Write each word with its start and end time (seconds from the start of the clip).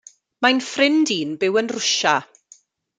Mae'n 0.45 0.61
ffrind 0.69 1.13
i'n 1.19 1.37
byw 1.45 1.63
yn 1.63 1.71
Rwsia. 1.77 2.19